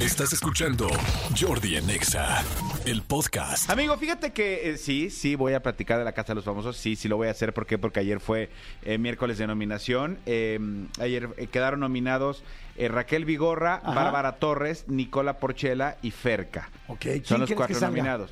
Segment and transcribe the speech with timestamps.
[0.00, 0.88] Estás escuchando
[1.38, 2.42] Jordi en Exa,
[2.86, 3.68] el podcast.
[3.68, 6.78] Amigo, fíjate que eh, sí, sí, voy a platicar de la Casa de los Famosos.
[6.78, 7.52] Sí, sí lo voy a hacer.
[7.52, 7.76] ¿Por qué?
[7.76, 8.48] Porque ayer fue
[8.82, 10.18] eh, miércoles de nominación.
[10.24, 10.58] Eh,
[10.98, 12.42] ayer eh, quedaron nominados
[12.76, 13.92] eh, Raquel Vigorra, Ajá.
[13.92, 16.70] Bárbara Torres, Nicola Porchela y Ferca.
[16.88, 18.26] Ok, ¿quién Son los cuatro salga?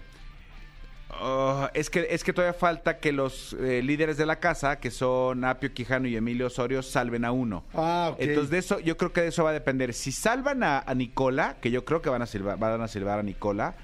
[1.11, 4.90] Oh, es, que, es que todavía falta que los eh, líderes de la casa, que
[4.90, 7.64] son Apio Quijano y Emilio Osorio, salven a uno.
[7.75, 8.20] Ah, ok.
[8.20, 9.94] Entonces, de eso, yo creo que de eso va a depender.
[9.94, 13.18] Si salvan a, a Nicola, que yo creo que van a silbar, van a silbar
[13.18, 13.75] a Nicola,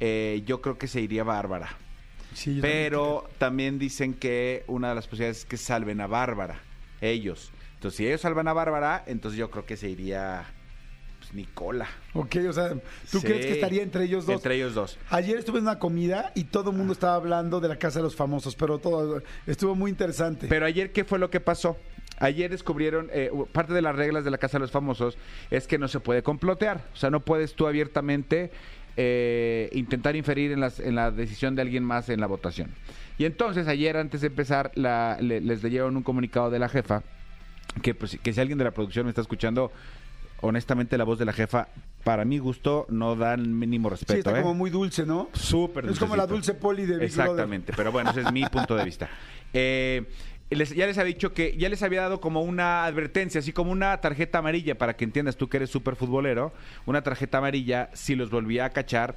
[0.00, 1.76] eh, yo creo que se iría Bárbara.
[2.34, 6.60] Sí, Pero también dicen que una de las posibilidades es que salven a Bárbara,
[7.00, 7.52] ellos.
[7.74, 10.46] Entonces, si ellos salvan a Bárbara, entonces yo creo que se iría
[11.32, 11.88] Nicola.
[12.12, 12.44] también.
[12.46, 12.68] Ok, o sea,
[13.10, 13.26] ¿tú Sí.
[13.26, 14.34] crees que estaría entre ellos dos?
[14.36, 14.98] Entre ellos dos.
[15.10, 18.02] Ayer estuve en una comida y todo el mundo estaba hablando de la Casa de
[18.04, 20.46] los Famosos, pero todo estuvo muy interesante.
[20.48, 21.76] Pero ayer, ¿qué fue lo que pasó?
[22.18, 25.16] Ayer descubrieron, eh, parte de las reglas de la Casa de los Famosos
[25.50, 26.84] es que no se puede complotear.
[26.92, 28.50] O sea, no puedes tú abiertamente
[28.96, 32.68] eh, intentar inferir en, las- en la decisión de alguien más en la votación.
[33.16, 37.02] Y entonces, ayer, antes de empezar, la- le- les leyeron un comunicado de la jefa,
[37.80, 39.72] que, pues, que si alguien de la producción me está escuchando,
[40.42, 41.68] honestamente la voz de la jefa,
[42.04, 44.18] para mi gusto, no da el mínimo sí, respeto.
[44.18, 44.42] está ¿eh?
[44.42, 45.28] como muy dulce, ¿no?
[45.32, 47.20] Súper Es como la dulce poli de Big Brother.
[47.30, 49.08] Exactamente, pero bueno, ese es mi punto de vista.
[49.54, 50.04] Eh,
[50.48, 53.70] les- ya les había dicho que ya les había dado como una advertencia, así como
[53.70, 56.52] una tarjeta amarilla, para que entiendas tú que eres súper futbolero,
[56.86, 59.14] una tarjeta amarilla si los volvía a cachar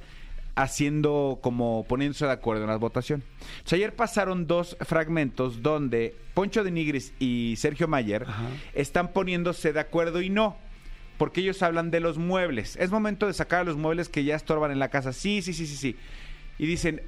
[0.54, 3.22] haciendo como poniéndose de acuerdo en la votación.
[3.64, 8.44] O sea, ayer pasaron dos fragmentos donde Poncho de Nigris y Sergio Mayer Ajá.
[8.74, 10.56] están poniéndose de acuerdo y no.
[11.18, 12.76] Porque ellos hablan de los muebles.
[12.76, 15.12] Es momento de sacar a los muebles que ya estorban en la casa.
[15.12, 15.96] Sí, sí, sí, sí, sí.
[16.58, 17.00] Y dicen,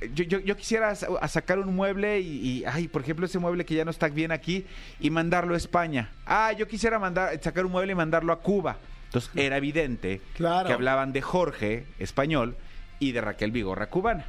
[0.00, 2.26] eh, yo, yo, yo quisiera a sacar un mueble y,
[2.60, 4.66] y, ay, por ejemplo, ese mueble que ya no está bien aquí
[5.00, 6.10] y mandarlo a España.
[6.26, 8.76] Ah, yo quisiera mandar, sacar un mueble y mandarlo a Cuba.
[9.06, 10.66] Entonces era evidente Claro.
[10.66, 12.56] que hablaban de Jorge, español,
[12.98, 14.26] y de Raquel Vigorra, cubana.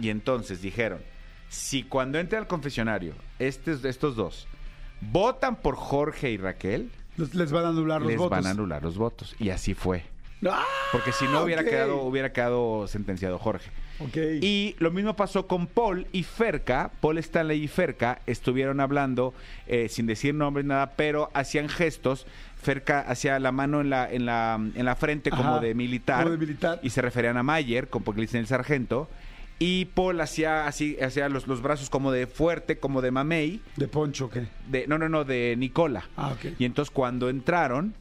[0.00, 1.00] Y entonces dijeron,
[1.48, 4.48] si cuando entre al confesionario estos, estos dos
[5.00, 8.30] votan por Jorge y Raquel, Les van a anular los les votos.
[8.30, 9.34] van a anular los votos.
[9.38, 10.04] Y así fue.
[10.48, 10.64] ¡Ah!
[10.92, 11.68] Porque si no hubiera ok.
[11.68, 13.70] quedado, hubiera quedado sentenciado Jorge.
[14.00, 14.16] Ok.
[14.42, 16.90] Y lo mismo pasó con Paul y Ferca.
[17.00, 19.32] Paul Stanley y Ferca estuvieron hablando
[19.66, 22.26] eh, sin decir nombres, nada, pero hacían gestos.
[22.60, 26.24] Ferca hacía la mano en la, en la, en la frente como Ajá, de militar.
[26.24, 26.80] como de militar.
[26.82, 29.08] Y se referían a Mayer, como porque le dicen el sargento.
[29.58, 33.60] Y Paul hacía así, hacía los, los brazos como de fuerte, como de mamey.
[33.76, 34.46] ¿De Poncho qué?
[34.68, 36.04] De, no, no, no, de Nicola.
[36.16, 36.54] Ah, ok.
[36.58, 37.94] Y entonces cuando entraron,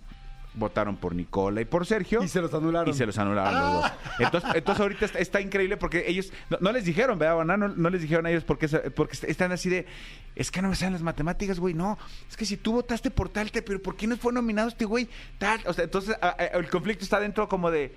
[0.55, 2.23] votaron por Nicola y por Sergio.
[2.23, 2.89] Y se los anularon.
[2.89, 3.91] Y se los anularon los dos.
[4.19, 7.35] Entonces, entonces ahorita está, está increíble porque ellos no, no les dijeron, ¿verdad?
[7.37, 7.55] Baná?
[7.57, 9.85] No, no les dijeron a ellos porque, porque están así de,
[10.35, 11.73] es que no me salen las matemáticas, güey.
[11.75, 11.97] No,
[12.29, 14.85] es que si tú votaste por tal, te- pero ¿por qué no fue nominado este
[14.85, 15.07] güey?
[15.37, 15.61] Tal.
[15.67, 17.93] O sea, entonces a- a- el conflicto está dentro como de,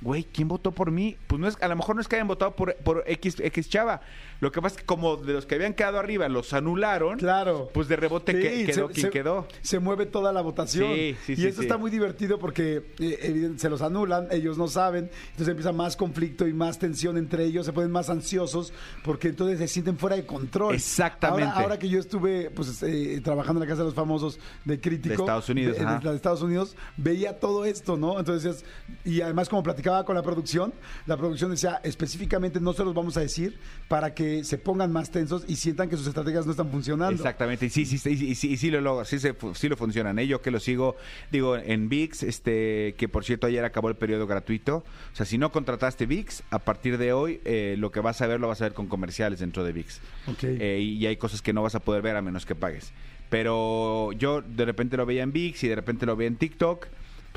[0.00, 1.16] güey, ¿quién votó por mí?
[1.26, 3.68] Pues no es, a lo mejor no es que hayan votado por, por X, X
[3.68, 4.00] chava.
[4.40, 7.68] Lo que pasa es que como de los que habían quedado arriba los anularon, Claro.
[7.74, 9.48] pues de rebote Sí, que- quedó se- quien se- quedó.
[9.62, 10.94] Se mueve toda la votación.
[10.94, 11.46] Sí, sí, y sí.
[11.48, 15.96] está muy divertido porque eh, evidente, se los anulan, ellos no saben, entonces empieza más
[15.96, 18.72] conflicto y más tensión entre ellos, se ponen más ansiosos
[19.02, 20.76] porque entonces se sienten fuera de control.
[20.76, 21.44] Exactamente.
[21.50, 24.80] Ahora, ahora que yo estuve pues eh, trabajando en la Casa de los Famosos de
[24.80, 25.08] Crítico.
[25.16, 28.18] De Estados Unidos, de- de- de Estados Unidos, veía todo esto, ¿no?
[28.20, 28.64] Entonces,
[29.04, 30.72] y además como platicaba con la producción,
[31.06, 35.10] la producción decía específicamente no se los vamos a decir para que se pongan más
[35.10, 37.14] tensos y sientan que sus estrategias no están funcionando.
[37.14, 39.76] Exactamente, y sí, sí, sí, y sí, y sí lo logra, sí, se, sí lo
[39.76, 40.18] funcionan.
[40.18, 40.26] ¿eh?
[40.26, 40.96] Yo que lo sigo,
[41.32, 44.84] digo, en VIX, este, que por cierto ayer acabó el periodo gratuito.
[45.12, 48.26] O sea, si no contrataste VIX, a partir de hoy eh, lo que vas a
[48.26, 50.00] ver lo vas a ver con comerciales dentro de VIX.
[50.26, 50.42] Ok.
[50.42, 52.92] Eh, y hay cosas que no vas a poder ver a menos que pagues.
[53.30, 56.86] Pero yo de repente lo veía en VIX y de repente lo veía en TikTok.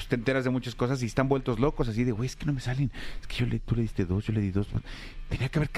[0.02, 2.48] Pues te enteras de muchas cosas y están vueltos locos, así de, güey, es que
[2.48, 2.92] no me salen.
[3.22, 4.68] Es que yo le, tú le diste dos, yo le di dos.
[5.30, 5.70] Tenía que haber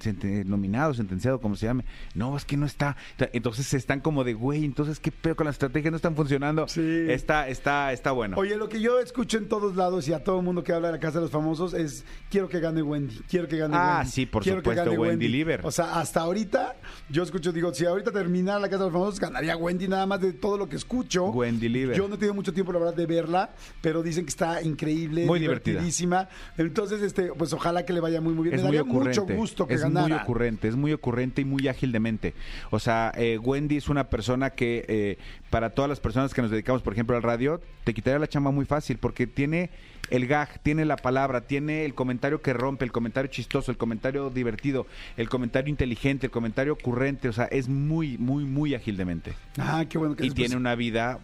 [0.00, 1.84] sente- nominado, sentenciado, como se llame.
[2.14, 2.96] No, es que no está.
[3.32, 6.68] Entonces están como de, güey, entonces qué pedo con las estrategias, no están funcionando.
[6.68, 7.06] Sí.
[7.08, 8.36] Está, está, está bueno.
[8.36, 10.88] Oye, lo que yo escucho en todos lados y a todo el mundo que habla
[10.88, 13.96] de la Casa de los Famosos es quiero que gane Wendy, quiero que gane Ah,
[14.00, 14.10] Wendy.
[14.12, 15.62] sí, por quiero supuesto, gane Wendy Lieber.
[15.64, 16.76] O sea, hasta ahorita
[17.08, 20.20] yo escucho, digo, si ahorita terminara la Casa de los Famosos, ganaría Wendy nada más
[20.20, 21.30] de todo lo que escucho.
[21.30, 21.96] Wendy Lieber.
[21.96, 25.26] Yo no he tenido mucho tiempo, la verdad, de verla, pero dicen que está increíble,
[25.26, 25.72] Muy divertida.
[25.74, 26.28] divertidísima.
[26.58, 28.54] Entonces, este, pues ojalá que le vaya muy, muy bien.
[28.56, 29.34] es Me muy daría mucho ocurrente.
[29.34, 30.08] gusto que es ganara.
[30.08, 32.34] muy ocurrente, es muy ocurrente y muy ágil de mente.
[32.70, 35.18] O sea, eh, Wendy es una persona que eh,
[35.50, 38.50] para todas las personas que nos dedicamos, por ejemplo, al radio, te quitaría la chamba
[38.50, 39.70] muy fácil porque tiene
[40.10, 44.28] el gag, tiene la palabra, tiene el comentario que rompe, el comentario chistoso, el comentario
[44.30, 44.86] divertido,
[45.16, 47.28] el comentario inteligente, el comentario ocurrente.
[47.28, 49.32] O sea, es muy, muy, muy ágil de mente.
[49.58, 51.20] Ah, qué bueno que Y tiene una vida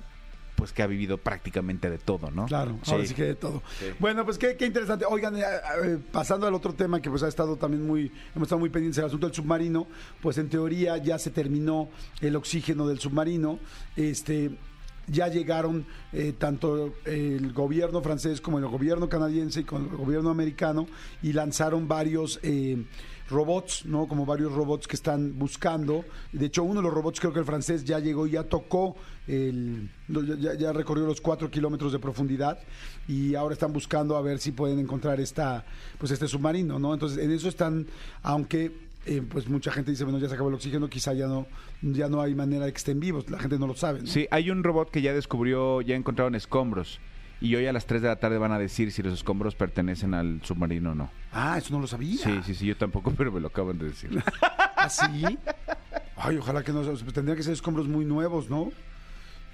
[0.60, 2.44] pues que ha vivido prácticamente de todo, ¿no?
[2.44, 3.62] Claro, ahora sí que de todo.
[3.98, 5.06] Bueno, pues qué, qué interesante.
[5.08, 5.42] Oigan, eh,
[5.84, 8.96] eh, pasando al otro tema que pues ha estado también muy, hemos estado muy pendientes
[8.96, 9.86] del asunto del submarino,
[10.20, 11.88] pues en teoría ya se terminó
[12.20, 13.58] el oxígeno del submarino.
[13.96, 14.50] Este,
[15.10, 20.30] ya llegaron eh, tanto el gobierno francés como el gobierno canadiense y con el gobierno
[20.30, 20.86] americano
[21.22, 22.84] y lanzaron varios eh,
[23.28, 24.06] robots, ¿no?
[24.06, 26.04] Como varios robots que están buscando.
[26.32, 28.96] De hecho, uno de los robots, creo que el francés, ya llegó y ya tocó,
[29.26, 29.88] el,
[30.40, 32.58] ya, ya recorrió los cuatro kilómetros de profundidad
[33.06, 35.64] y ahora están buscando a ver si pueden encontrar esta,
[35.98, 36.92] pues este submarino, ¿no?
[36.92, 37.86] Entonces, en eso están,
[38.22, 41.46] aunque eh, pues mucha gente dice, bueno, ya se acabó el oxígeno, quizá ya no,
[41.82, 44.00] ya no hay manera de que estén vivos, la gente no lo sabe.
[44.00, 44.06] ¿no?
[44.06, 47.00] Sí, hay un robot que ya descubrió, ya encontraron escombros.
[47.42, 50.12] Y hoy a las 3 de la tarde van a decir si los escombros pertenecen
[50.12, 51.10] al submarino o no.
[51.32, 52.22] Ah, eso no lo sabía.
[52.22, 54.22] Sí, sí, sí, yo tampoco, pero me lo acaban de decir.
[54.76, 55.38] ¿Ah, sí?
[56.16, 58.70] Ay, ojalá que no, pues tendrían que ser escombros muy nuevos, ¿no?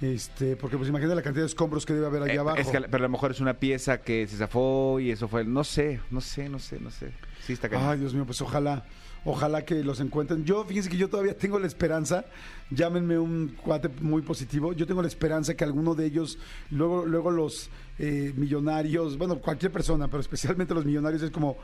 [0.01, 2.59] Este, porque pues imagínate la cantidad de escombros que debe haber allá Eh, abajo.
[2.59, 5.45] es que, pero a lo mejor es una pieza que se zafó y eso fue.
[5.45, 7.13] No sé, no sé, no sé, no sé.
[7.47, 7.89] Sí, está cañón.
[7.91, 8.85] Ay, Dios mío, pues ojalá,
[9.25, 10.45] ojalá que los encuentren.
[10.45, 12.27] Yo, fíjense que yo todavía tengo la esperanza,
[12.71, 16.39] llámenme un cuate muy positivo, yo tengo la esperanza que alguno de ellos,
[16.71, 21.57] luego, luego los eh, millonarios, bueno, cualquier persona, pero especialmente los millonarios, es como,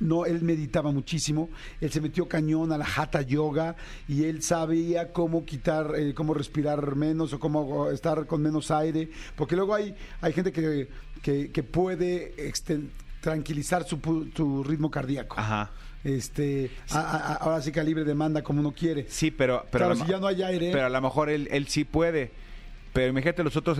[0.00, 1.50] no, él meditaba muchísimo,
[1.80, 3.76] él se metió cañón a la hatha yoga
[4.08, 9.08] y él sabía cómo quitar, eh, cómo respirar menos o cómo estar con menos aire,
[9.36, 10.88] porque luego hay, hay gente que,
[11.22, 12.34] que, que puede
[13.20, 13.98] tranquilizar su,
[14.36, 15.36] su ritmo cardíaco.
[15.38, 15.70] Ajá.
[16.02, 19.06] Este, a- a- a- ahora sí que a libre demanda como uno quiere.
[19.08, 19.64] Sí, pero.
[19.70, 20.70] pero Claro, si ya no hay aire.
[20.70, 22.30] Pero a lo mejor él, él sí puede.
[22.92, 23.78] Pero imagínate los otros.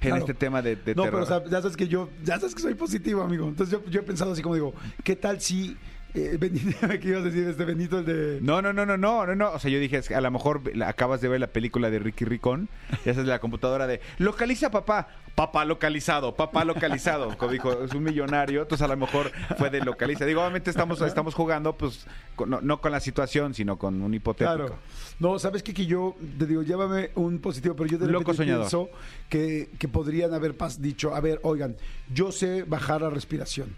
[0.00, 0.16] En Claro.
[0.22, 1.24] este tema de, de no, terror.
[1.26, 3.46] pero o sea, ya sabes que yo, ya sabes que soy positivo, amigo.
[3.48, 4.74] Entonces yo, yo he pensado así como digo,
[5.04, 5.76] ¿qué tal si
[6.14, 9.26] eh, Benito, ¿qué ibas a decir este Benito el de No, no, no, no, no,
[9.26, 9.50] no, no.
[9.52, 11.98] O sea, yo dije, es que a lo mejor acabas de ver la película de
[11.98, 12.68] Ricky Ricón,
[13.04, 17.34] y esa es la computadora de localiza papá, papá localizado, papá localizado.
[17.38, 20.24] Como dijo, es un millonario, entonces a lo mejor fue de localiza.
[20.26, 24.12] Digo, obviamente estamos, estamos jugando, pues, con- no, no con la situación, sino con un
[24.14, 24.56] hipotético.
[24.56, 24.78] Claro.
[25.18, 25.74] No, ¿sabes qué?
[25.74, 28.62] Que yo te digo, llévame un positivo, pero yo de Loco soñador.
[28.62, 28.88] pienso
[29.28, 31.76] que, que podrían haber dicho, a ver, oigan,
[32.12, 33.74] yo sé bajar la respiración.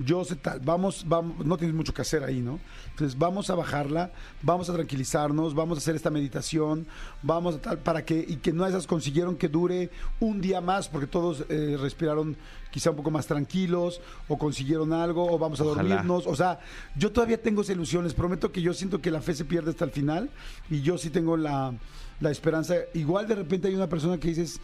[0.00, 2.58] Yo sé tal, vamos, vamos, no tienes mucho que hacer ahí, ¿no?
[2.90, 4.10] Entonces vamos a bajarla,
[4.42, 6.84] vamos a tranquilizarnos, vamos a hacer esta meditación,
[7.22, 10.88] vamos a tal, para que, y que no esas consiguieron que dure un día más,
[10.88, 12.36] porque todos eh, respiraron
[12.72, 15.82] quizá un poco más tranquilos, o consiguieron algo, o vamos a Ojalá.
[15.88, 16.58] dormirnos, o sea,
[16.96, 19.70] yo todavía tengo esa ilusión, les prometo que yo siento que la fe se pierde
[19.70, 20.28] hasta el final
[20.68, 21.72] y yo sí tengo la,
[22.18, 22.74] la esperanza.
[22.94, 24.60] Igual de repente hay una persona que dices,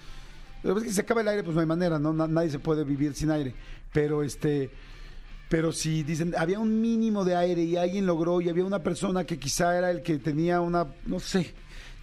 [0.61, 2.13] "Pero es que se acaba el aire, pues no hay manera, ¿no?
[2.13, 3.55] Na- nadie se puede vivir sin aire.
[3.93, 4.71] Pero este,
[5.51, 9.25] pero si dicen, había un mínimo de aire y alguien logró y había una persona
[9.25, 11.53] que quizá era el que tenía una, no sé,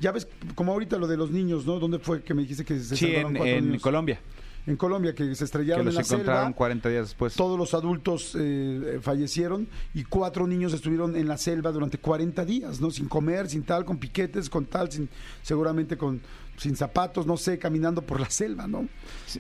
[0.01, 1.79] ya ves, como ahorita lo de los niños, ¿no?
[1.79, 3.81] ¿Dónde fue que me dijiste que se Sí, salvaron en, cuatro en niños?
[3.81, 4.19] Colombia,
[4.67, 7.33] En Colombia, que se que estrellaron los en la encontraron selva 40 días después.
[7.35, 12.79] todos los adultos eh, fallecieron y cuatro niños estuvieron en la selva durante 40 días,
[12.81, 12.91] ¿no?
[12.91, 15.09] Sin comer, sin tal, con piquetes, con tal, sin,
[15.41, 16.21] seguramente con
[16.57, 18.87] sin zapatos, no sé, caminando por la selva, ¿no?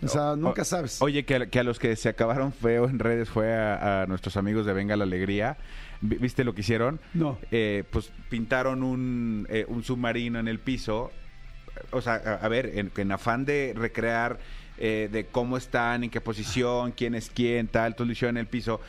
[0.03, 1.01] O sea, nunca sabes.
[1.01, 4.05] Oye, que, a- que a los que se acabaron feo en redes fue a, a
[4.05, 5.57] nuestros amigos de Venga la Alegría.
[5.99, 6.99] Vi- ¿Viste lo que hicieron?
[7.15, 7.39] No.
[7.51, 11.09] Eh, pues pintaron un, eh, un submarino en el piso.
[11.91, 14.39] O sea, a, ver, en, en afán de recrear
[14.77, 18.41] eh, de cómo están, en qué posición, quién es quién, tal, todo lo hicieron en
[18.41, 18.79] el piso.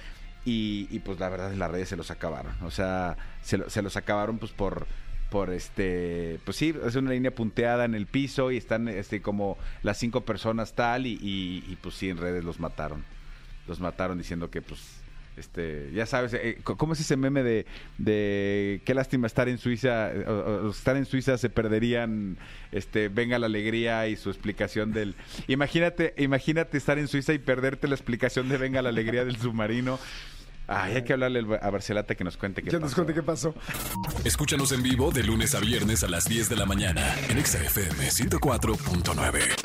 [0.45, 2.53] Y, y, pues la verdad, las redes se los acabaron.
[2.63, 4.87] O sea, se, lo- se los acabaron pues por
[5.31, 9.59] por este pues sí es una línea punteada en el piso y están este como
[9.83, 13.05] las cinco personas tal y, y- y, pues sí en redes los mataron
[13.67, 14.98] los mataron diciendo que pues
[15.39, 17.67] este ya sabes eh, cómo es ese meme de,
[17.99, 22.37] de qué lástima estar en Suiza o- o estar en Suiza se perderían
[22.73, 25.15] este venga la alegría y su explicación del
[25.47, 29.99] imagínate imagínate estar en Suiza y perderte la explicación de venga la alegría del submarino
[30.71, 32.97] Ay, hay que hablarle a Barcelata que nos cuente qué ya nos pasó.
[32.97, 33.55] conté qué pasó.
[34.27, 37.57] Escúchanos en vivo de lunes a viernes a las 10 de la mañana en Exa
[37.65, 39.58] FM 104.9.